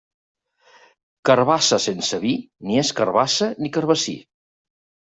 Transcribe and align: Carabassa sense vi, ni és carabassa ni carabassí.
Carabassa 1.29 1.79
sense 1.85 2.21
vi, 2.27 2.35
ni 2.71 2.81
és 2.87 2.93
carabassa 3.03 3.53
ni 3.63 3.73
carabassí. 3.79 4.21